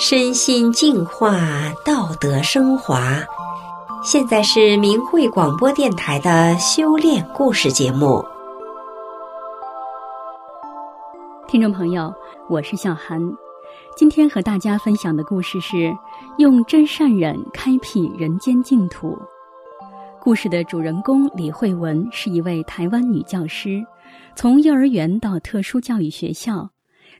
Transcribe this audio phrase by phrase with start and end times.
[0.00, 1.40] 身心净化，
[1.84, 3.18] 道德升华。
[4.04, 8.24] 现在是明慧广播电台的修炼故事节目。
[11.48, 12.14] 听众朋友，
[12.48, 13.20] 我是小涵，
[13.96, 15.92] 今天和大家分享的故事是
[16.38, 19.18] 用真善忍开辟人间净土。
[20.20, 23.84] 故事的主人公李慧文是一位台湾女教师，
[24.36, 26.70] 从幼儿园到特殊教育学校，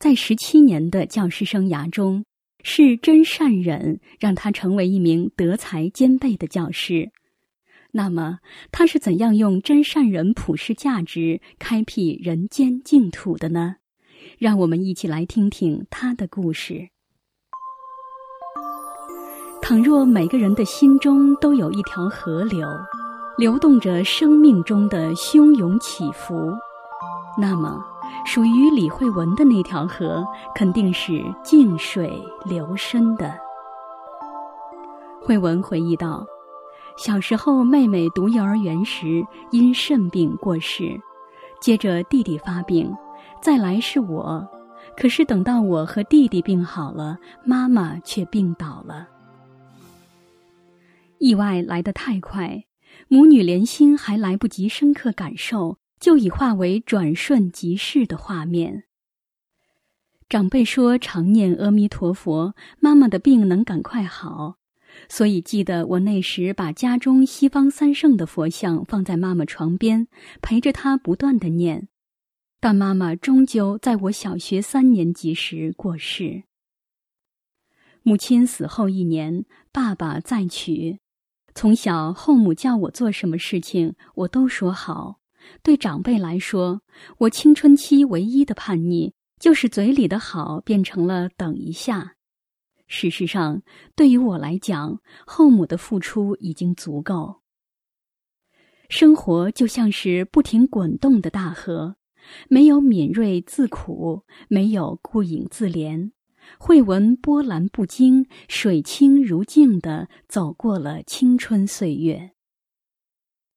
[0.00, 2.24] 在十七年的教师生涯中。
[2.64, 7.12] 是真善忍让他成为一名德才兼备的教师。
[7.92, 8.40] 那么，
[8.72, 13.76] 他是怎样用真善忍普世价值开辟人间净土的呢？
[14.38, 16.88] 让我们一起来听听他的故事。
[19.62, 22.66] 倘若每个人的心中都有一条河流，
[23.38, 26.52] 流动着生命中的汹涌起伏，
[27.38, 27.93] 那么。
[28.24, 33.34] 属于李慧文的那条河，肯定是静水流深的。
[35.20, 36.26] 慧文回忆道
[36.98, 41.00] ：“小时候，妹妹读幼儿园时因肾病过世，
[41.60, 42.94] 接着弟弟发病，
[43.40, 44.46] 再来是我。
[44.96, 49.08] 可是等到我和弟弟病好了，妈妈却病倒了。
[51.18, 52.64] 意外来得太快，
[53.08, 58.84] 母女连心还来不及深刻感受。”就已化为转瞬即逝的画面。
[60.28, 64.58] 长辈说常念阿弥陀佛，妈妈的病能赶快好，
[65.08, 70.06] 所以记得我那时把家中西方三圣的佛像放在妈妈床边，
[70.42, 71.88] 陪着她不断的念。
[72.60, 76.42] 但妈妈终究在我小学三年级时过世。
[78.02, 80.98] 母亲死后一年，爸爸再娶，
[81.54, 85.23] 从小后母叫我做什么事情，我都说好。
[85.62, 86.82] 对长辈来说，
[87.18, 92.16] 我青春期唯一的叛逆就是嘴里的好变成了等一下。
[92.86, 93.62] 事实上，
[93.96, 97.40] 对于我来讲，后母的付出已经足够。
[98.90, 101.96] 生活就像是不停滚动的大河，
[102.48, 106.12] 没有敏锐自苦，没有顾影自怜，
[106.58, 112.32] 慧闻波澜不惊，水清如镜的走过了青春岁月。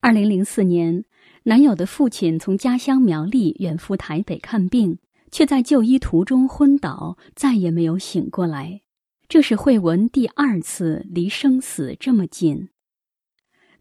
[0.00, 1.04] 二零零四年。
[1.48, 4.98] 男友的父亲从家乡苗栗远赴台北看病，
[5.30, 8.80] 却在就医途中昏倒，再也没有醒过来。
[9.28, 12.70] 这是慧文第二次离生死这么近。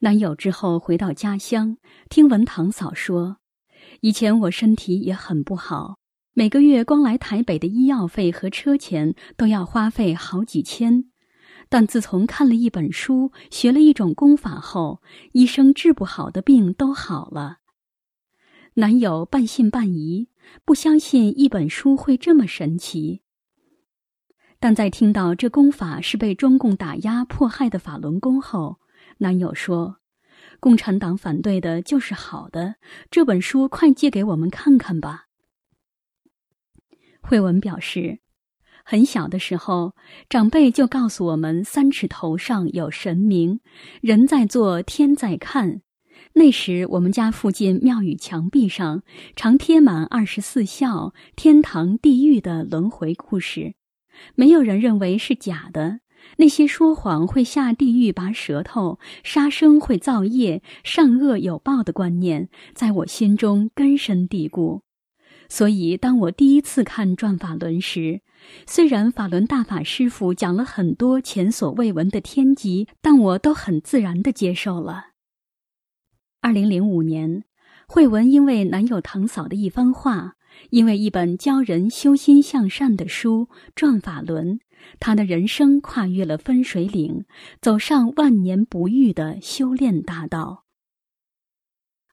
[0.02, 1.78] 男友之后回到家乡，
[2.08, 3.38] 听闻堂嫂说
[4.02, 5.98] ：“以前我身体也很不好，
[6.34, 11.06] 每个月光来台北的医药费和车钱都要花费好几千。
[11.70, 15.02] 但自从看了一本书，学了一种功法后，
[15.34, 17.60] 医生治不好的病都好了。”
[18.76, 20.28] 男友半信半疑，
[20.66, 23.22] 不相信一本书会这么神奇。
[24.60, 28.80] 但在听到这功法是被中共打压迫害的法轮功后，
[29.20, 29.98] 男友说
[30.60, 32.76] ：“共产党反对的就是好的，
[33.10, 35.28] 这本书快借给我们看看吧。”
[37.22, 38.20] 慧文表示，
[38.88, 39.96] 很小的时候，
[40.30, 43.60] 长辈就告诉我们：“三尺头上有神明，
[44.00, 45.82] 人在做，天在看。”
[46.34, 49.02] 那时，我们家附近庙宇墙壁上
[49.36, 53.74] 常贴满二十四孝、天堂、地狱的轮回故事，
[54.36, 56.02] 没有人认为是假的。
[56.38, 64.84] 那些说谎会下地狱拔舌头、杀生会造业、善恶有报的观念，在我心中根深蒂固。
[65.48, 68.22] 所以，当我第一次看《转法轮》时，
[68.68, 75.08] 虽然法轮大法师傅讲了很多前所未闻的天机，但我都很自然地接受了。
[76.42, 77.44] 二零零五年，
[77.88, 80.36] 慧文因为男友堂嫂的一番话，
[80.70, 84.60] 因为一本教人修心向善的书《转法轮》，
[85.00, 87.26] 他的人生跨越了分水岭，
[87.62, 90.66] 走上万年不遇的修炼大道。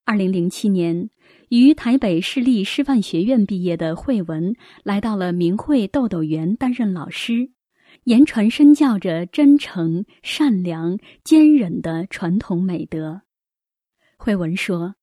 [0.05, 1.11] 二零零七年，
[1.53, 4.55] 于台北市立师范学院毕业的慧文，
[4.85, 7.51] 来到了明慧豆豆园担任老师，
[8.05, 13.21] 言传身教着真诚、善良、坚忍的传统美德。
[14.17, 14.95] 慧文说：“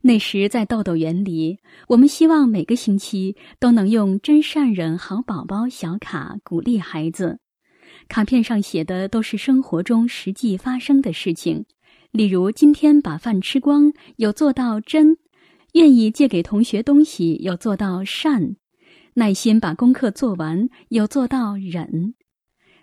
[0.00, 1.58] 那时在豆豆园里，
[1.88, 7.38] 我们希望每个星期都能用‘真善人好宝宝’小卡鼓励孩子。
[8.08, 11.66] 卡片上写的都是生活中实际发生的事情，
[12.12, 15.16] 例如今天把饭吃光，有做到真；
[15.72, 18.56] 愿意借给同学东西，有做到善；
[19.14, 22.14] 耐心把功课做完，有做到忍。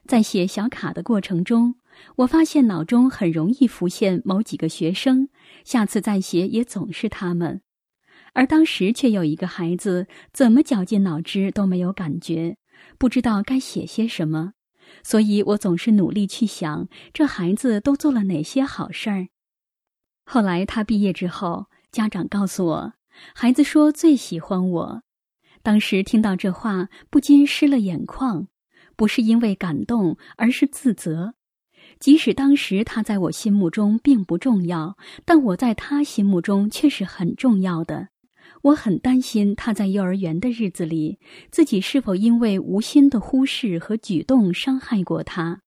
[0.06, 1.76] 在写小卡的过程中。”
[2.16, 5.28] 我发现脑中很容易浮现某几个学生，
[5.66, 7.62] 下次再写也总是他们，
[8.34, 12.56] 而当时却有一个孩子，怎么绞尽脑汁都没有感觉，
[12.98, 14.54] 不知道该写些什么，
[15.04, 19.28] 所以我总是努力去想这孩子都做了哪些好事儿。
[20.24, 22.94] 后来他毕业之后，家长告诉我，
[23.34, 25.02] 孩子说最喜欢我。
[25.64, 28.48] 当时听到这话，不禁湿了眼眶，
[28.96, 31.34] 不是因为感动，而是自责。
[32.00, 34.96] 即使当时他在我心目中并不重要，
[35.26, 38.10] 但我在他心目中却是很重要的。
[38.62, 41.18] 我很担心他在幼儿园的日子里，
[41.50, 45.62] 自己是否因为无心的忽视和举动伤害过他。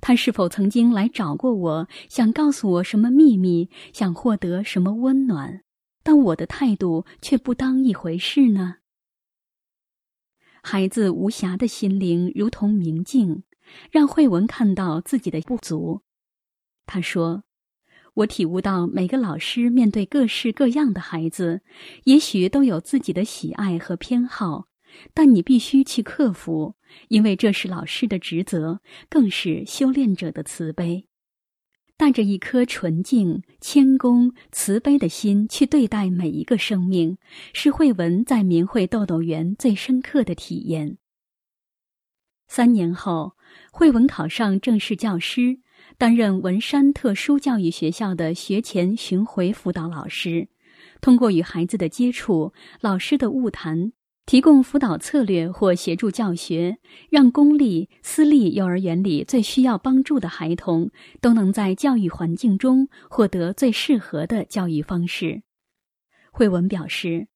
[0.00, 5.63] 他是否曾经来找过我，想告诉我什么秘密，想获得什么温暖？
[6.04, 8.76] 但我的态度却不当一回事呢？
[10.62, 13.42] 孩子无暇的心灵如同明镜，
[13.90, 16.02] 让慧文看到自己的不足。
[16.86, 17.44] 他说
[18.14, 21.62] ：“我体悟到，每个老师面对各式各样的孩子，
[22.04, 24.68] 也许都有自己的喜爱和偏好。”
[25.12, 26.76] 但你必须去克服，
[27.08, 31.08] 因为这是老师的职责，更是修炼者的慈悲。
[31.96, 37.18] 带着一颗纯净、谦恭、慈悲的心去对待每一个生命，
[37.52, 40.98] 是慧文在明慧豆豆园最深刻的体验。
[42.48, 43.36] 三年后，
[43.70, 45.60] 慧文考上正式教师，
[45.96, 50.48] 担任文山特殊教育学校的学前巡回辅导老师。
[51.00, 53.92] 通过与孩子的接触，老师的晤谈。
[54.26, 56.78] 提供辅导策略或协助教学，
[57.10, 60.90] 让公立、私立幼儿园里最需要帮助的孩童
[61.20, 65.42] 都能在教育环境中获得最适合的教育方式。
[66.32, 67.28] 慧文表示：“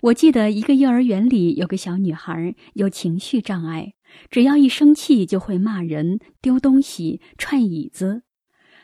[0.00, 3.92] 我记得一个幼儿园里有个小女孩有情绪障碍，
[4.30, 8.22] 只要一生气就会骂人、丢东西、踹椅子。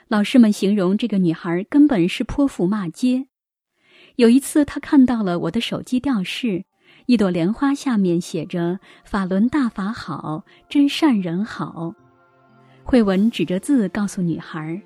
[0.06, 3.28] 老师们形容这个女孩根本是泼妇骂街。
[4.16, 6.66] 有一次，她看到了我的手机吊饰。”
[7.08, 11.94] 一朵莲花下面写着“法轮大法好，真善人好”。
[12.84, 14.78] 慧文指着字告诉女孩：“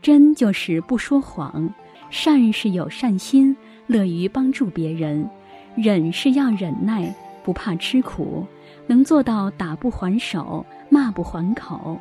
[0.00, 1.68] 真就是不说谎，
[2.08, 3.54] 善是有善心，
[3.88, 5.28] 乐于帮助别人，
[5.76, 7.14] 忍是要忍耐，
[7.44, 8.46] 不怕吃苦，
[8.86, 12.00] 能做到打不还手，骂不还口。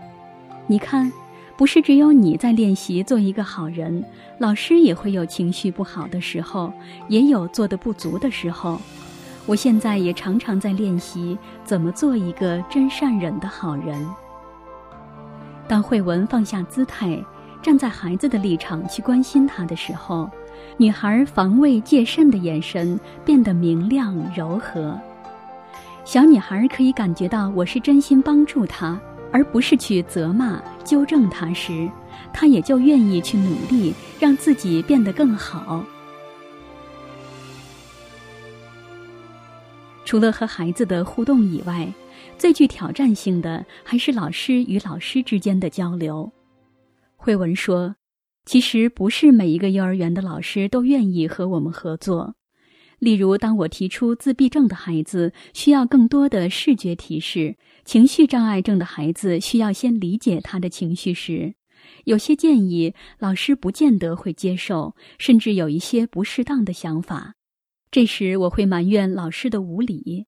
[0.67, 1.11] 你看，
[1.57, 4.01] 不是只有你在练习做一个好人，
[4.37, 6.71] 老师也会有情绪不好的时候，
[7.09, 8.79] 也有做的不足的时候。”
[9.45, 14.05] 我现在也常常在练习怎么做一个真善忍的好人。
[15.67, 17.23] 当慧文放下姿态，
[17.61, 20.29] 站在孩子的立场去关心他的时候，
[20.77, 24.99] 女孩防卫戒慎的眼神变得明亮柔和。
[26.03, 28.99] 小女孩可以感觉到我是真心帮助她，
[29.31, 31.89] 而不是去责骂纠正她时，
[32.31, 35.83] 她也就愿意去努力让自己变得更好。
[40.05, 41.91] 除了和孩子的互动以外，
[42.37, 46.31] 最具挑战性的还是老师与老师之间的交流。
[47.15, 47.95] 慧文说
[48.45, 52.35] ：“其实不是每一个幼儿园的老师都愿意和我们合作。
[52.99, 61.55] 例如，当我提出自闭症的孩子需要更多的视觉提示，情绪障碍症的孩子需要先理解他的情绪时，
[62.05, 67.33] 有些建议老师不见得会接受，甚至有一些不适当的想法。”
[67.95, 70.25] 这时我会埋怨老师的无理，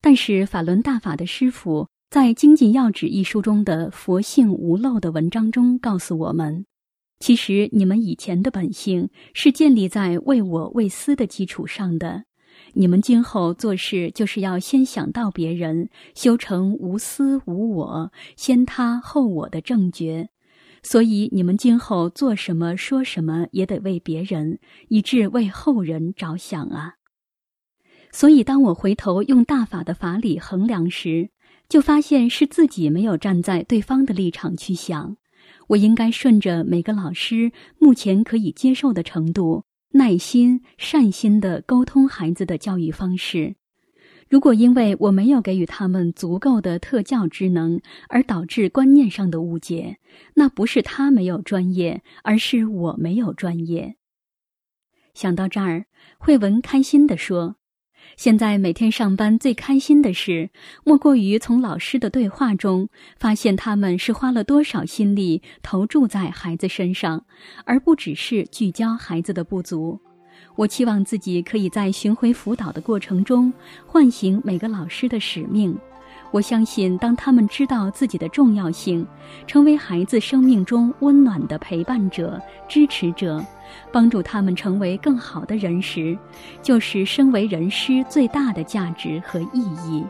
[0.00, 6.66] 但是法轮大法的师傅在《精进要旨》一书中的“佛性无漏”的文章中告诉我们，
[7.20, 12.24] 其实你们以前的本性是建立在为我为私的基础上的，
[12.72, 20.28] 你们今后做事就是要先想到别人，修成无私无我、先他后我的正觉。
[20.88, 26.94] 所以你们今后做什么说什么也得为别人，以致为后人着想啊。
[28.12, 31.30] 所以当我回头用大法的法理衡量时，
[31.68, 35.16] 就发现是自己没有站在对方的立场去想，
[35.66, 37.50] 我应该顺着每个老师
[37.80, 43.56] 目前可以接受的程度，耐心善心的沟通孩子的教育方式。
[44.28, 49.98] 如果因为我没有给予他们足够的特教职能而导致观念上的误解，
[50.34, 53.96] 那不是他没有专业，而是我没有专业。
[55.14, 55.86] 想到这儿，
[56.18, 57.56] 慧文开心地说
[58.18, 60.50] ：“现在每天上班最开心的事，
[60.84, 67.24] 莫过于从老师的对话中发现他们是花了多少心力投注在孩子身上，
[67.64, 70.00] 而不只是聚焦孩子的不足。”
[70.56, 73.52] 我期望自己可以在巡回辅导的过程中
[73.86, 75.76] 唤醒每个老师的使命。
[76.32, 79.06] 我相信，当他们知道自己的重要性，
[79.46, 83.42] 成为孩子生命中温暖的陪伴者、支持者，
[83.92, 86.18] 帮助他们成为更好的人时，
[86.62, 90.04] 就是身为人师最大的价值和意义。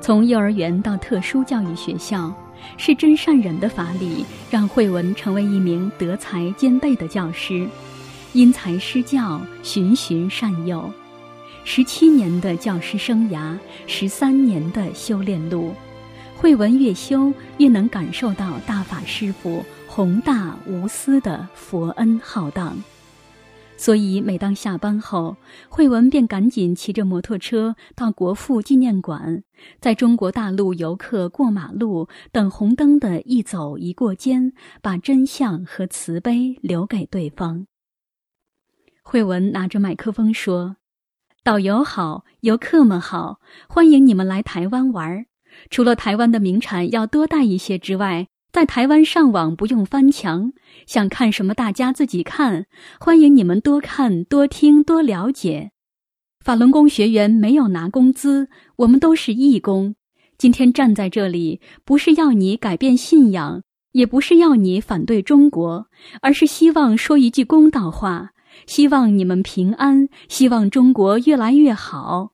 [0.00, 2.34] 从幼儿园到特殊教育学校，
[2.76, 7.66] 是真善忍的法理，让慧文成为一名德才兼备的教师。
[8.32, 10.90] 因材施教，循循善诱。
[11.64, 15.74] 十七年的教师生涯，十三年的修炼路，
[16.36, 22.76] 慧文越修越能感受到大法师父宏大无私的佛恩浩荡。
[23.82, 25.36] 所以，每当下班后，
[25.68, 29.42] 慧文便赶紧骑着摩托车到国父纪念馆，
[29.80, 37.66] 在中国大陆游客过马路等红灯的一走一过间，把真相和慈悲留给对方。
[39.02, 40.76] 慧文拿着麦克风说
[41.42, 45.26] ：“导游好，游客们好，欢迎你们来台湾玩儿。
[45.70, 50.52] 除了台湾的名产要多带一些之外。”在台湾上网不用翻墙，
[50.86, 52.66] 想看什么大家自己看。
[53.00, 55.70] 欢迎你们多看、多听、多了解。
[56.44, 59.94] 法轮功学员没有拿工资，我们都是义工。
[60.36, 65.86] 今天站在这里，不是要你改变信仰，也不是要你反对中国，
[66.20, 68.32] 而是希望说一句公道话：
[68.66, 72.32] 希望你们平安，希望中国越来越好。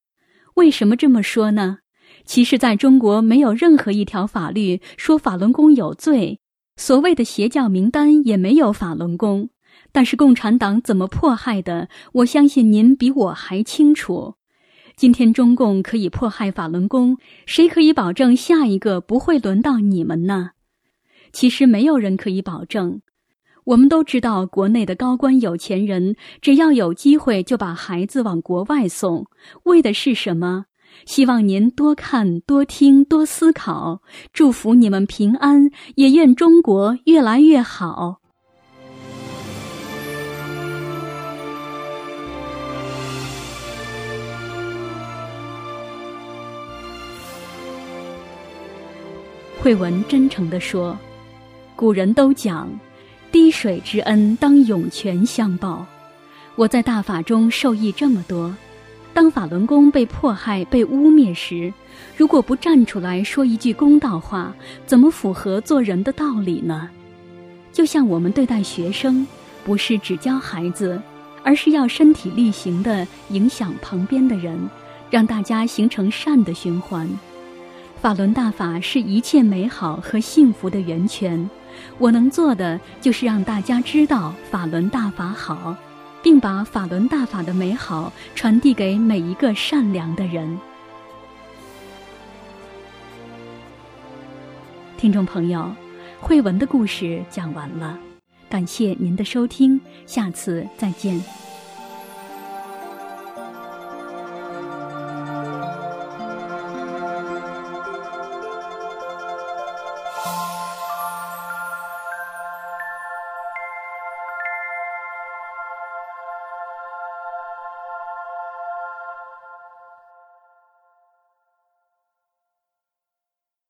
[0.54, 1.78] 为什么这么说呢？
[2.24, 6.40] 其实，在中国没有任何一条法律说法轮功有罪，
[6.76, 9.50] 所谓的邪教名单也没有法轮功。
[9.92, 14.34] 但是，共产党怎么迫害的，我相信您比我还清楚。
[14.96, 20.50] 今天中共可以迫害法轮功，谁可以保证下一个不会轮到你们呢？
[21.32, 23.00] 其实，没有人可以保证。
[23.64, 29.26] 我们都知道，国内的高官有钱人，只要有机会就把孩子往国外送，
[29.64, 30.64] 为的是什么？
[31.06, 34.02] 希望您多看、多听、多思考，
[34.32, 38.20] 祝福你们平安，也愿中国越来越好。
[49.60, 50.96] 慧文真诚地说
[51.74, 52.70] ：“古人都讲，
[53.32, 55.84] 滴水之恩当涌泉相报。
[56.54, 58.54] 我在大法中受益这么多。”
[59.18, 61.74] 当法轮功被迫害、被污蔑时，
[62.16, 64.54] 如果不站出来说一句公道话，
[64.86, 66.88] 怎么符合做人的道理呢？
[67.72, 69.26] 就像我们对待学生，
[69.64, 71.02] 不是只教孩子，
[71.42, 74.56] 而是要身体力行的影响旁边的人，
[75.10, 77.10] 让大家形成善的循环。
[78.00, 81.50] 法轮大法是一切美好和幸福的源泉，
[81.98, 85.76] 我能做的就是让大家知道法轮大法好。
[86.22, 90.58] 并把法轮大法的美好传递给每一个善良的人。
[94.96, 95.70] 听众朋友，
[96.20, 97.98] 慧文的故事讲完了，
[98.48, 101.47] 感谢您的收听，下次再见。